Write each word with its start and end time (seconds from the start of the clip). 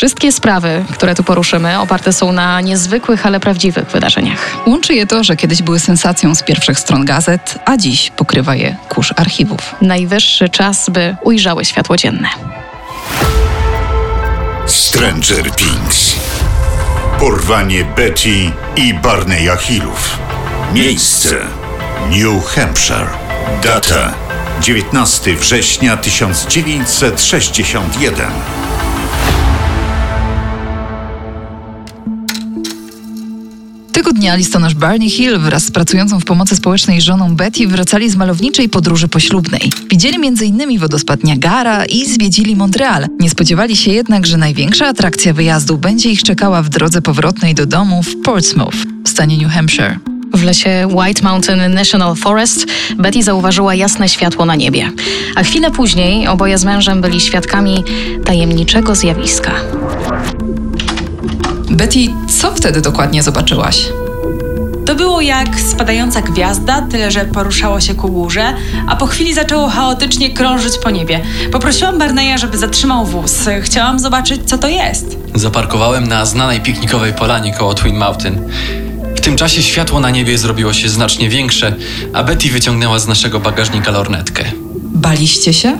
Wszystkie 0.00 0.32
sprawy, 0.32 0.84
które 0.92 1.14
tu 1.14 1.24
poruszymy, 1.24 1.78
oparte 1.78 2.12
są 2.12 2.32
na 2.32 2.60
niezwykłych, 2.60 3.26
ale 3.26 3.40
prawdziwych 3.40 3.86
wydarzeniach. 3.86 4.38
Łączy 4.66 4.94
je 4.94 5.06
to, 5.06 5.24
że 5.24 5.36
kiedyś 5.36 5.62
były 5.62 5.80
sensacją 5.80 6.34
z 6.34 6.42
pierwszych 6.42 6.78
stron 6.78 7.04
gazet, 7.04 7.58
a 7.64 7.76
dziś 7.76 8.10
pokrywa 8.16 8.54
je 8.54 8.76
kurz 8.88 9.12
archiwów. 9.16 9.74
Najwyższy 9.80 10.48
czas, 10.48 10.90
by 10.90 11.16
ujrzały 11.22 11.64
światło 11.64 11.96
dzienne. 11.96 12.28
Stranger 14.66 15.50
Things. 15.50 16.16
Porwanie 17.18 17.84
Betty 17.84 18.50
i 18.76 18.94
Barneya 18.94 19.56
Hillów. 19.58 20.18
Miejsce 20.74 21.36
New 22.10 22.46
Hampshire. 22.46 23.10
Data 23.62 24.14
19 24.60 25.36
września 25.36 25.96
1961. 25.96 28.30
Dnia 34.30 34.36
listonosz 34.36 34.74
Barney 34.74 35.10
Hill 35.10 35.38
wraz 35.38 35.64
z 35.64 35.70
pracującą 35.70 36.20
w 36.20 36.24
pomocy 36.24 36.56
społecznej 36.56 37.00
żoną 37.00 37.36
Betty 37.36 37.68
wracali 37.68 38.10
z 38.10 38.16
malowniczej 38.16 38.68
podróży 38.68 39.08
poślubnej. 39.08 39.72
Widzieli 39.88 40.16
m.in. 40.16 40.78
wodospad 40.78 41.24
Niagara 41.24 41.84
i 41.84 42.06
zwiedzili 42.06 42.56
Montreal. 42.56 43.06
Nie 43.20 43.30
spodziewali 43.30 43.76
się 43.76 43.90
jednak, 43.90 44.26
że 44.26 44.36
największa 44.36 44.86
atrakcja 44.86 45.32
wyjazdu 45.32 45.78
będzie 45.78 46.10
ich 46.10 46.22
czekała 46.22 46.62
w 46.62 46.68
drodze 46.68 47.02
powrotnej 47.02 47.54
do 47.54 47.66
domu 47.66 48.02
w 48.02 48.22
Portsmouth 48.22 48.76
w 49.04 49.08
stanie 49.08 49.38
New 49.38 49.52
Hampshire. 49.52 49.98
W 50.34 50.42
lesie 50.42 50.88
White 50.92 51.22
Mountain 51.22 51.74
National 51.74 52.16
Forest 52.16 52.66
Betty 52.98 53.22
zauważyła 53.22 53.74
jasne 53.74 54.08
światło 54.08 54.46
na 54.46 54.56
niebie. 54.56 54.92
A 55.36 55.42
chwilę 55.42 55.70
później 55.70 56.28
oboje 56.28 56.58
z 56.58 56.64
mężem 56.64 57.00
byli 57.00 57.20
świadkami 57.20 57.84
tajemniczego 58.24 58.94
zjawiska. 58.94 59.52
Betty, 61.70 61.98
co 62.40 62.54
wtedy 62.54 62.80
dokładnie 62.80 63.22
zobaczyłaś? 63.22 63.86
To 64.90 64.96
było 64.96 65.20
jak 65.20 65.60
spadająca 65.60 66.20
gwiazda, 66.20 66.82
tyle 66.82 67.10
że 67.10 67.24
poruszało 67.24 67.80
się 67.80 67.94
ku 67.94 68.08
górze, 68.08 68.54
a 68.86 68.96
po 68.96 69.06
chwili 69.06 69.34
zaczęło 69.34 69.68
chaotycznie 69.68 70.30
krążyć 70.30 70.78
po 70.78 70.90
niebie. 70.90 71.20
Poprosiłam 71.52 71.98
Barneya, 71.98 72.38
żeby 72.38 72.58
zatrzymał 72.58 73.06
wóz. 73.06 73.48
Chciałam 73.62 73.98
zobaczyć, 73.98 74.40
co 74.46 74.58
to 74.58 74.68
jest. 74.68 75.18
Zaparkowałem 75.34 76.08
na 76.08 76.26
znanej 76.26 76.60
piknikowej 76.60 77.12
polanie 77.12 77.54
koło 77.54 77.74
Twin 77.74 77.96
Mountain. 77.96 78.38
W 79.16 79.20
tym 79.20 79.36
czasie 79.36 79.62
światło 79.62 80.00
na 80.00 80.10
niebie 80.10 80.38
zrobiło 80.38 80.72
się 80.72 80.88
znacznie 80.88 81.28
większe, 81.28 81.74
a 82.12 82.22
Betty 82.22 82.50
wyciągnęła 82.50 82.98
z 82.98 83.08
naszego 83.08 83.40
bagażnika 83.40 83.90
lornetkę. 83.90 84.44
Baliście 84.82 85.52
się? 85.52 85.78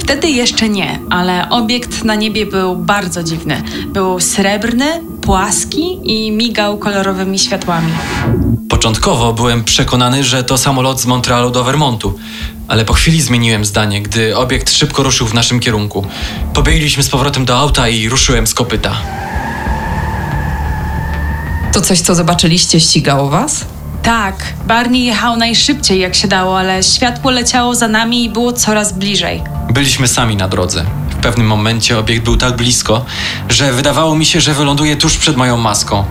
Wtedy 0.00 0.30
jeszcze 0.30 0.68
nie, 0.68 0.98
ale 1.10 1.48
obiekt 1.50 2.04
na 2.04 2.14
niebie 2.14 2.46
był 2.46 2.76
bardzo 2.76 3.22
dziwny. 3.22 3.62
Był 3.86 4.20
srebrny, 4.20 4.86
płaski 5.20 5.98
i 6.02 6.32
migał 6.32 6.78
kolorowymi 6.78 7.38
światłami. 7.38 7.92
Początkowo 8.72 9.32
byłem 9.32 9.64
przekonany, 9.64 10.24
że 10.24 10.44
to 10.44 10.58
samolot 10.58 11.00
z 11.00 11.06
Montrealu 11.06 11.50
do 11.50 11.64
Vermontu, 11.64 12.18
ale 12.68 12.84
po 12.84 12.92
chwili 12.92 13.22
zmieniłem 13.22 13.64
zdanie, 13.64 14.02
gdy 14.02 14.36
obiekt 14.36 14.70
szybko 14.70 15.02
ruszył 15.02 15.26
w 15.26 15.34
naszym 15.34 15.60
kierunku. 15.60 16.06
Pobiegliśmy 16.54 17.02
z 17.02 17.08
powrotem 17.08 17.44
do 17.44 17.58
auta 17.58 17.88
i 17.88 18.08
ruszyłem 18.08 18.46
z 18.46 18.54
kopyta. 18.54 18.96
To 21.72 21.80
coś, 21.80 22.00
co 22.00 22.14
zobaczyliście, 22.14 22.80
ścigało 22.80 23.28
was? 23.28 23.64
Tak, 24.02 24.52
Barney 24.66 25.04
jechał 25.04 25.36
najszybciej 25.36 26.00
jak 26.00 26.14
się 26.14 26.28
dało, 26.28 26.58
ale 26.58 26.82
światło 26.82 27.30
leciało 27.30 27.74
za 27.74 27.88
nami 27.88 28.24
i 28.24 28.30
było 28.30 28.52
coraz 28.52 28.92
bliżej. 28.92 29.42
Byliśmy 29.70 30.08
sami 30.08 30.36
na 30.36 30.48
drodze. 30.48 30.84
W 31.10 31.16
pewnym 31.16 31.46
momencie 31.46 31.98
obiekt 31.98 32.24
był 32.24 32.36
tak 32.36 32.56
blisko, 32.56 33.04
że 33.48 33.72
wydawało 33.72 34.16
mi 34.16 34.26
się, 34.26 34.40
że 34.40 34.54
wyląduje 34.54 34.96
tuż 34.96 35.16
przed 35.16 35.36
moją 35.36 35.56
maską. 35.56 36.04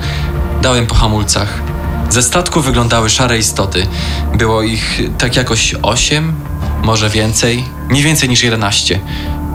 Dałem 0.62 0.88
po 0.88 0.96
hamulcach. 0.96 1.71
Ze 2.12 2.22
statku 2.24 2.62
wyglądały 2.62 3.10
szare 3.10 3.38
istoty. 3.38 3.88
Było 4.36 4.62
ich 4.62 5.02
tak 5.18 5.36
jakoś 5.36 5.76
osiem, 5.82 6.34
może 6.84 7.10
więcej, 7.10 7.66
nie 7.90 8.04
więcej 8.04 8.30
niż 8.30 8.44
jedenaście. 8.44 9.00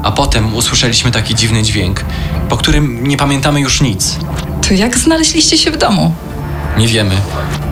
A 0.02 0.12
potem 0.12 0.54
usłyszeliśmy 0.54 1.10
taki 1.10 1.34
dziwny 1.34 1.62
dźwięk, 1.62 2.04
po 2.48 2.56
którym 2.56 3.06
nie 3.06 3.16
pamiętamy 3.16 3.60
już 3.60 3.80
nic. 3.80 4.16
To 4.68 4.74
jak 4.74 4.98
znaleźliście 4.98 5.58
się 5.58 5.70
w 5.70 5.76
domu? 5.76 6.14
Nie 6.78 6.88
wiemy. 6.88 7.14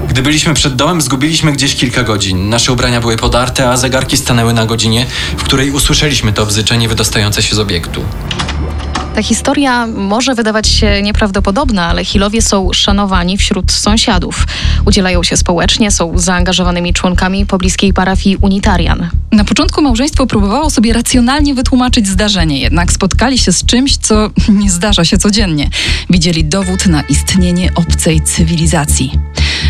Gdy 0.09 0.23
byliśmy 0.23 0.55
przed 0.55 0.77
domem, 0.77 1.03
zgubiliśmy 1.03 1.53
gdzieś 1.53 1.77
kilka 1.77 2.03
godzin. 2.03 2.49
Nasze 2.49 2.73
ubrania 2.73 3.00
były 3.00 3.17
podarte, 3.17 3.71
a 3.71 3.77
zegarki 3.77 4.17
stanęły 4.17 4.53
na 4.53 4.67
godzinie, 4.67 5.06
w 5.37 5.43
której 5.43 5.71
usłyszeliśmy 5.71 6.33
to 6.33 6.47
bzyczenie 6.47 6.89
wydostające 6.89 7.43
się 7.43 7.56
z 7.56 7.59
obiektu. 7.59 8.05
Ta 9.15 9.23
historia 9.23 9.87
może 9.87 10.35
wydawać 10.35 10.69
się 10.69 11.03
nieprawdopodobna, 11.03 11.87
ale 11.87 12.05
Hillowie 12.05 12.43
są 12.43 12.73
szanowani 12.73 13.39
wśród 13.39 13.73
sąsiadów. 13.73 14.47
Udzielają 14.87 15.23
się 15.23 15.37
społecznie, 15.37 15.91
są 15.91 16.19
zaangażowanymi 16.19 16.93
członkami 16.93 17.47
pobliskiej 17.47 17.93
parafii 17.93 18.37
Unitarian. 18.37 19.11
Na 19.33 19.45
początku 19.45 19.83
małżeństwo 19.83 20.27
próbowało 20.27 20.71
sobie 20.71 20.93
racjonalnie 20.93 21.55
wytłumaczyć 21.55 22.09
zdarzenie, 22.09 22.61
jednak 22.61 22.93
spotkali 22.93 23.39
się 23.39 23.53
z 23.53 23.65
czymś, 23.67 23.97
co 23.97 24.31
nie 24.63 24.71
zdarza 24.71 25.05
się 25.05 25.19
codziennie. 25.19 25.71
Widzieli 26.11 26.45
dowód 26.45 26.87
na 26.87 27.03
istnienie 27.03 27.71
obcej 27.75 28.21
cywilizacji. 28.23 29.13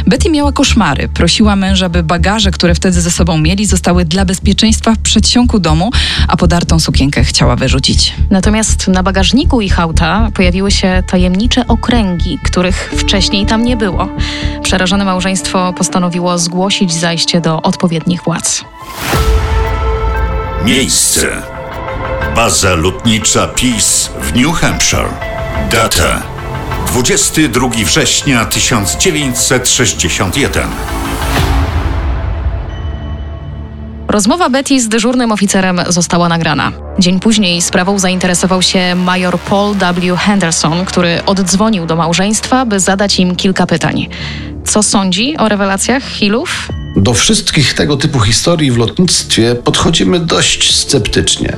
Betty 0.06 0.30
miała 0.30 0.52
koszmary. 0.52 1.08
Prosiła 1.08 1.56
męża, 1.56 1.88
by 1.88 2.02
bagaże, 2.02 2.50
które 2.50 2.74
wtedy 2.74 3.00
ze 3.00 3.10
sobą 3.10 3.38
mieli, 3.38 3.66
zostały 3.66 4.04
dla 4.04 4.24
bezpieczeństwa 4.24 4.94
w 4.94 4.98
przedsionku 4.98 5.58
domu, 5.58 5.90
a 6.28 6.36
podartą 6.36 6.80
sukienkę 6.80 7.24
chciała 7.24 7.56
wyrzucić. 7.56 8.14
Natomiast 8.30 8.88
na 8.88 9.02
bagażniku 9.02 9.33
ich 9.62 9.80
auta 9.80 10.28
pojawiły 10.34 10.70
się 10.70 11.02
tajemnicze 11.06 11.66
okręgi, 11.66 12.38
których 12.44 12.94
wcześniej 12.96 13.46
tam 13.46 13.64
nie 13.64 13.76
było. 13.76 14.08
Przerażone 14.62 15.04
małżeństwo 15.04 15.72
postanowiło 15.72 16.38
zgłosić 16.38 16.92
zajście 16.92 17.40
do 17.40 17.62
odpowiednich 17.62 18.22
władz. 18.22 18.64
Miejsce 20.64 21.42
Baza 22.34 22.74
lotnicza 22.74 23.46
Peace 23.46 24.10
w 24.20 24.36
New 24.36 24.56
Hampshire. 24.56 25.10
Data 25.70 26.22
22 26.86 27.68
września 27.84 28.44
1961. 28.44 30.68
Rozmowa 34.08 34.50
Betty 34.50 34.80
z 34.80 34.88
dyżurnym 34.88 35.32
oficerem 35.32 35.80
została 35.88 36.28
nagrana. 36.28 36.83
Dzień 36.98 37.20
później 37.20 37.62
sprawą 37.62 37.98
zainteresował 37.98 38.62
się 38.62 38.94
major 38.94 39.38
Paul 39.38 39.74
W. 39.74 40.16
Henderson, 40.16 40.84
który 40.84 41.24
oddzwonił 41.26 41.86
do 41.86 41.96
małżeństwa, 41.96 42.66
by 42.66 42.80
zadać 42.80 43.18
im 43.18 43.36
kilka 43.36 43.66
pytań. 43.66 44.08
Co 44.64 44.82
sądzi 44.82 45.36
o 45.36 45.48
rewelacjach 45.48 46.02
Hillów? 46.02 46.68
Do 46.96 47.14
wszystkich 47.14 47.74
tego 47.74 47.96
typu 47.96 48.20
historii 48.20 48.70
w 48.70 48.76
lotnictwie 48.76 49.54
podchodzimy 49.54 50.20
dość 50.20 50.76
sceptycznie. 50.76 51.56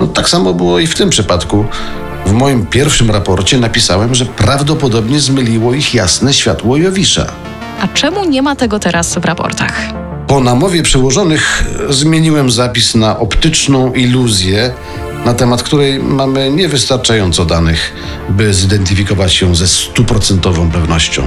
No, 0.00 0.06
tak 0.06 0.28
samo 0.28 0.54
było 0.54 0.78
i 0.78 0.86
w 0.86 0.94
tym 0.94 1.10
przypadku. 1.10 1.64
W 2.26 2.32
moim 2.32 2.66
pierwszym 2.66 3.10
raporcie 3.10 3.58
napisałem, 3.58 4.14
że 4.14 4.26
prawdopodobnie 4.26 5.20
zmyliło 5.20 5.74
ich 5.74 5.94
jasne 5.94 6.34
światło 6.34 6.76
Jowisza. 6.76 7.26
A 7.80 7.88
czemu 7.88 8.24
nie 8.24 8.42
ma 8.42 8.56
tego 8.56 8.78
teraz 8.78 9.14
w 9.14 9.24
raportach? 9.24 10.05
Po 10.26 10.40
namowie 10.40 10.82
przełożonych 10.82 11.64
zmieniłem 11.90 12.50
zapis 12.50 12.94
na 12.94 13.18
optyczną 13.18 13.92
iluzję, 13.92 14.74
na 15.24 15.34
temat 15.34 15.62
której 15.62 15.98
mamy 15.98 16.50
niewystarczająco 16.50 17.44
danych, 17.44 17.92
by 18.28 18.54
zidentyfikować 18.54 19.34
się 19.34 19.56
ze 19.56 19.68
stuprocentową 19.68 20.70
pewnością. 20.70 21.22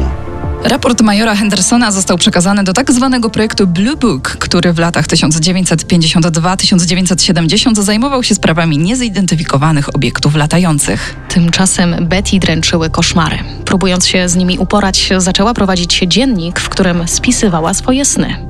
Raport 0.63 1.01
majora 1.01 1.35
Hendersona 1.35 1.91
został 1.91 2.17
przekazany 2.17 2.63
do 2.63 2.73
tak 2.73 2.91
zwanego 2.91 3.29
projektu 3.29 3.67
Blue 3.67 3.95
Book, 3.95 4.29
który 4.29 4.73
w 4.73 4.79
latach 4.79 5.07
1952-1970 5.07 7.81
zajmował 7.81 8.23
się 8.23 8.35
sprawami 8.35 8.77
niezidentyfikowanych 8.77 9.95
obiektów 9.95 10.35
latających. 10.35 11.15
Tymczasem 11.29 12.07
Betty 12.07 12.39
dręczyły 12.39 12.89
koszmary. 12.89 13.37
Próbując 13.65 14.07
się 14.07 14.29
z 14.29 14.35
nimi 14.35 14.57
uporać, 14.57 15.09
zaczęła 15.17 15.53
prowadzić 15.53 15.99
dziennik, 16.07 16.59
w 16.59 16.69
którym 16.69 17.07
spisywała 17.07 17.73
swoje 17.73 18.05
sny. 18.05 18.48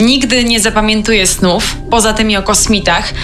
Nigdy 0.00 0.44
nie 0.44 0.60
zapamiętuję 0.60 1.26
snów, 1.26 1.76
poza 1.90 2.12
tymi 2.12 2.36
o 2.36 2.42
kosmitach. 2.42 3.14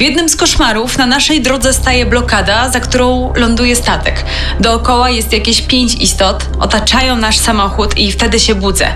W 0.00 0.02
jednym 0.02 0.28
z 0.28 0.36
koszmarów 0.36 0.98
na 0.98 1.06
naszej 1.06 1.42
drodze 1.42 1.72
staje 1.72 2.06
blokada, 2.06 2.70
za 2.70 2.80
którą 2.80 3.32
ląduje 3.36 3.76
statek. 3.76 4.24
Dookoła 4.60 5.10
jest 5.10 5.32
jakieś 5.32 5.62
pięć 5.62 5.94
istot, 5.94 6.46
otaczają 6.60 7.16
nasz 7.16 7.38
samochód 7.38 7.98
i 7.98 8.12
wtedy 8.12 8.40
się 8.40 8.54
budzę. 8.54 8.86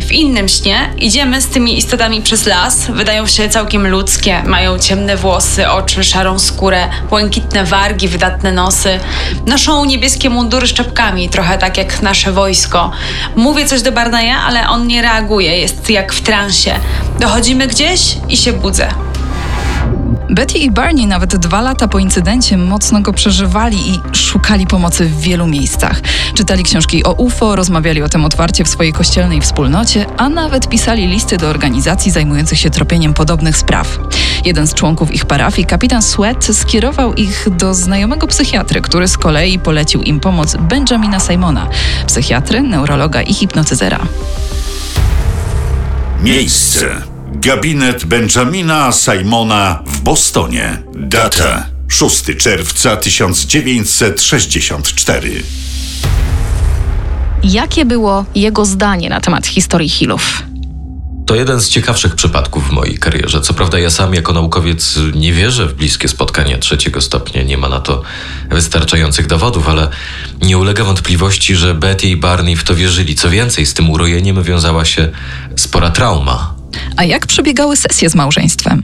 W 0.00 0.12
innym 0.12 0.48
śnie 0.48 0.90
idziemy 0.98 1.42
z 1.42 1.48
tymi 1.48 1.78
istotami 1.78 2.22
przez 2.22 2.46
las, 2.46 2.90
wydają 2.90 3.26
się 3.26 3.48
całkiem 3.48 3.86
ludzkie, 3.86 4.42
mają 4.46 4.78
ciemne 4.78 5.16
włosy, 5.16 5.68
oczy, 5.68 6.04
szarą 6.04 6.38
skórę, 6.38 6.88
błękitne 7.10 7.64
wargi, 7.64 8.08
wydatne 8.08 8.52
nosy. 8.52 9.00
Noszą 9.46 9.84
niebieskie 9.84 10.30
mundury 10.30 10.66
z 10.66 10.72
czapkami, 10.72 11.28
trochę 11.28 11.58
tak 11.58 11.78
jak 11.78 12.02
nasze 12.02 12.32
wojsko. 12.32 12.90
Mówię 13.36 13.66
coś 13.66 13.82
do 13.82 13.92
Barneya, 13.92 14.34
ale 14.46 14.68
on 14.68 14.86
nie 14.86 15.02
reaguje, 15.02 15.58
jest 15.58 15.90
jak 15.90 16.12
w 16.12 16.20
transie. 16.20 16.74
Dochodzimy 17.20 17.66
gdzieś 17.66 18.16
i 18.28 18.36
się 18.36 18.52
budzę. 18.52 19.09
Betty 20.30 20.58
i 20.58 20.70
Barney 20.70 21.06
nawet 21.06 21.36
dwa 21.36 21.60
lata 21.60 21.88
po 21.88 21.98
incydencie 21.98 22.56
mocno 22.56 23.00
go 23.00 23.12
przeżywali 23.12 23.90
i 23.90 24.00
szukali 24.12 24.66
pomocy 24.66 25.06
w 25.06 25.20
wielu 25.20 25.46
miejscach. 25.46 26.00
Czytali 26.34 26.64
książki 26.64 27.04
o 27.04 27.12
UFO, 27.12 27.56
rozmawiali 27.56 28.02
o 28.02 28.08
tym 28.08 28.24
otwarcie 28.24 28.64
w 28.64 28.68
swojej 28.68 28.92
kościelnej 28.92 29.40
wspólnocie, 29.40 30.06
a 30.16 30.28
nawet 30.28 30.68
pisali 30.68 31.06
listy 31.06 31.36
do 31.36 31.48
organizacji 31.48 32.12
zajmujących 32.12 32.58
się 32.58 32.70
tropieniem 32.70 33.14
podobnych 33.14 33.56
spraw. 33.56 33.98
Jeden 34.44 34.66
z 34.66 34.74
członków 34.74 35.14
ich 35.14 35.26
parafii, 35.26 35.66
kapitan 35.66 36.02
Sweat, 36.02 36.44
skierował 36.44 37.14
ich 37.14 37.46
do 37.50 37.74
znajomego 37.74 38.26
psychiatry, 38.26 38.80
który 38.80 39.08
z 39.08 39.18
kolei 39.18 39.58
polecił 39.58 40.02
im 40.02 40.20
pomoc 40.20 40.56
Benjamina 40.56 41.20
Simona, 41.20 41.68
psychiatry, 42.06 42.62
neurologa 42.62 43.22
i 43.22 43.34
hipnotyzera. 43.34 43.98
Miejsce. 46.22 47.09
Gabinet 47.34 48.04
Benjamina 48.04 48.92
Simona 48.92 49.82
w 49.86 50.00
Bostonie. 50.00 50.82
Data 50.94 51.66
6 51.88 52.24
czerwca 52.38 52.96
1964. 52.96 55.42
Jakie 57.42 57.84
było 57.84 58.24
jego 58.34 58.64
zdanie 58.64 59.08
na 59.08 59.20
temat 59.20 59.46
historii 59.46 59.88
Hillów? 59.88 60.42
To 61.26 61.34
jeden 61.34 61.60
z 61.60 61.68
ciekawszych 61.68 62.14
przypadków 62.14 62.68
w 62.68 62.72
mojej 62.72 62.98
karierze. 62.98 63.40
Co 63.40 63.54
prawda, 63.54 63.78
ja 63.78 63.90
sam 63.90 64.14
jako 64.14 64.32
naukowiec 64.32 64.98
nie 65.14 65.32
wierzę 65.32 65.66
w 65.66 65.74
bliskie 65.74 66.08
spotkania 66.08 66.58
trzeciego 66.58 67.00
stopnia, 67.00 67.42
nie 67.42 67.58
ma 67.58 67.68
na 67.68 67.80
to 67.80 68.02
wystarczających 68.50 69.26
dowodów, 69.26 69.68
ale 69.68 69.88
nie 70.42 70.58
ulega 70.58 70.84
wątpliwości, 70.84 71.56
że 71.56 71.74
Betty 71.74 72.06
i 72.06 72.16
Barney 72.16 72.56
w 72.56 72.64
to 72.64 72.74
wierzyli. 72.74 73.14
Co 73.14 73.30
więcej, 73.30 73.66
z 73.66 73.74
tym 73.74 73.90
urojeniem 73.90 74.42
wiązała 74.42 74.84
się 74.84 75.08
spora 75.56 75.90
trauma. 75.90 76.49
A 76.96 77.04
jak 77.04 77.26
przebiegały 77.26 77.76
sesje 77.76 78.10
z 78.10 78.14
małżeństwem? 78.14 78.82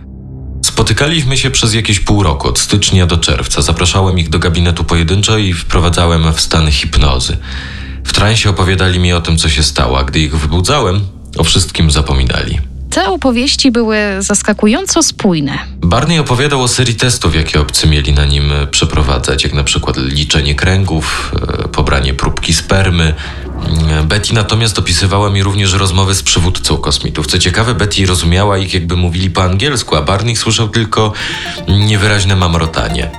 Spotykaliśmy 0.64 1.36
się 1.38 1.50
przez 1.50 1.74
jakieś 1.74 2.00
pół 2.00 2.22
roku, 2.22 2.48
od 2.48 2.58
stycznia 2.58 3.06
do 3.06 3.16
czerwca. 3.16 3.62
Zapraszałem 3.62 4.18
ich 4.18 4.28
do 4.28 4.38
gabinetu 4.38 4.84
pojedynczo 4.84 5.38
i 5.38 5.52
wprowadzałem 5.52 6.32
w 6.32 6.40
stan 6.40 6.70
hipnozy. 6.70 7.36
W 8.04 8.12
transie 8.12 8.50
opowiadali 8.50 8.98
mi 8.98 9.12
o 9.12 9.20
tym, 9.20 9.38
co 9.38 9.48
się 9.48 9.62
stało, 9.62 9.98
a 9.98 10.04
gdy 10.04 10.20
ich 10.20 10.36
wybudzałem, 10.36 11.00
o 11.38 11.44
wszystkim 11.44 11.90
zapominali. 11.90 12.58
Te 12.90 13.08
opowieści 13.08 13.70
były 13.70 13.96
zaskakująco 14.18 15.02
spójne. 15.02 15.58
Barney 15.80 16.18
opowiadał 16.18 16.62
o 16.62 16.68
serii 16.68 16.94
testów, 16.94 17.34
jakie 17.34 17.60
obcy 17.60 17.86
mieli 17.86 18.12
na 18.12 18.24
nim 18.24 18.52
przeprowadzać, 18.70 19.44
jak 19.44 19.52
na 19.52 19.64
przykład 19.64 19.96
liczenie 19.96 20.54
kręgów, 20.54 21.32
e, 21.64 21.68
pobranie 21.68 22.14
próbki 22.14 22.54
spermy. 22.54 23.14
Betty 24.04 24.34
natomiast 24.34 24.78
opisywała 24.78 25.30
mi 25.30 25.42
również 25.42 25.72
rozmowy 25.72 26.14
z 26.14 26.22
przywódcą 26.22 26.76
kosmitów. 26.76 27.26
Co 27.26 27.38
ciekawe, 27.38 27.74
Betty 27.74 28.06
rozumiała 28.06 28.58
ich, 28.58 28.74
jakby 28.74 28.96
mówili 28.96 29.30
po 29.30 29.42
angielsku, 29.42 29.96
a 29.96 30.02
Barney 30.02 30.36
słyszał 30.36 30.68
tylko 30.68 31.12
niewyraźne 31.68 32.36
mamrotanie. 32.36 33.10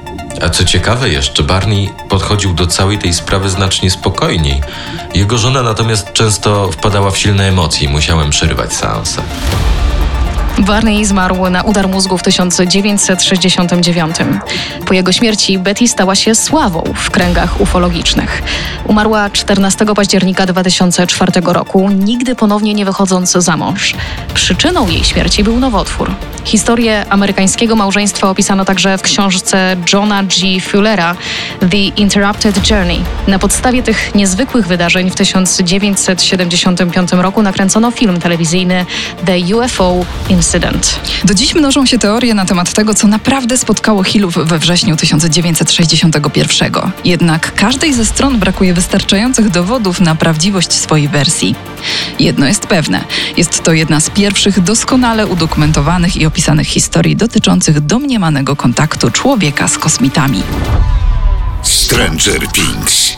A 0.42 0.50
co 0.50 0.64
ciekawe 0.64 1.10
jeszcze, 1.10 1.44
Barney 1.44 1.90
podchodził 2.10 2.54
do 2.54 2.68
całej 2.68 2.98
tej 2.98 3.14
sprawy 3.14 3.50
znacznie 3.50 3.92
spokojniej. 3.92 4.62
Jego 5.16 5.38
żona 5.38 5.64
natomiast 5.64 6.14
często 6.14 6.72
wpadała 6.72 7.12
w 7.12 7.18
silne 7.18 7.48
emocje 7.48 7.88
i 7.88 7.92
musiałem 7.92 8.30
przerywać 8.30 8.74
seanse. 8.74 9.22
Barney 10.60 11.06
zmarł 11.06 11.50
na 11.50 11.62
udar 11.64 11.90
mózgu 11.90 12.18
w 12.18 12.24
1969. 12.24 14.16
Po 14.86 14.94
jego 14.94 15.12
śmierci 15.12 15.60
Betty 15.60 15.88
stała 15.88 16.16
się 16.16 16.36
sławą 16.36 16.84
w 16.96 17.12
kręgach 17.12 17.62
ufologicznych. 17.62 18.44
Umarła 18.86 19.30
14 19.30 19.86
października 19.96 20.46
2004 20.46 21.32
roku, 21.46 21.90
nigdy 21.90 22.36
ponownie 22.36 22.74
nie 22.74 22.86
wychodząc 22.86 23.32
za 23.32 23.58
mąż. 23.58 23.96
Przyczyną 24.34 24.88
jej 24.88 25.04
śmierci 25.04 25.44
był 25.44 25.60
nowotwór. 25.60 26.12
Historię 26.46 27.06
amerykańskiego 27.10 27.76
małżeństwa 27.76 28.30
opisano 28.30 28.66
także 28.66 28.98
w 28.98 29.02
książce 29.02 29.76
Johna 29.94 30.24
G. 30.24 30.62
Fullera 30.62 31.16
The 31.60 32.02
Interrupted 32.02 32.70
Journey. 32.70 33.04
Na 33.28 33.40
podstawie 33.40 33.84
tych 33.84 34.16
niezwykłych 34.16 34.68
wydarzeń 34.68 35.12
w 35.12 35.16
1975 35.16 37.12
roku 37.12 37.42
nakręcono 37.42 37.92
film 37.92 38.20
telewizyjny 38.20 38.86
The 39.26 39.56
UFO 39.56 40.06
Incident. 40.30 41.00
Do 41.24 41.34
dziś 41.34 41.56
mnożą 41.56 41.86
się 41.86 42.00
teorie 42.00 42.34
na 42.34 42.46
temat 42.46 42.74
tego, 42.74 42.94
co 42.94 43.08
naprawdę 43.08 43.58
spotkało 43.58 44.04
Hillów 44.04 44.36
we 44.36 44.60
wrześniu 44.60 44.96
1961. 44.96 46.72
Jednak 47.06 47.56
każdej 47.56 47.94
ze 47.94 48.06
stron 48.06 48.40
brakuje 48.40 48.74
wystarczających 48.74 49.50
dowodów 49.50 50.02
na 50.02 50.16
prawdziwość 50.16 50.74
swojej 50.74 51.08
wersji. 51.08 51.56
Jedno 52.20 52.48
jest 52.48 52.68
pewne: 52.68 53.04
jest 53.38 53.64
to 53.64 53.74
jedna 53.74 54.00
z 54.00 54.10
pierwszych 54.10 54.60
doskonale 54.60 55.28
udokumentowanych 55.28 56.18
i 56.18 56.26
opisanych 56.26 56.68
historii 56.68 57.16
dotyczących 57.16 57.80
domniemanego 57.80 58.56
kontaktu 58.56 59.12
człowieka 59.12 59.68
z 59.68 59.78
kosmitami. 59.78 60.44
Stranger 61.64 62.40
Things. 62.54 63.17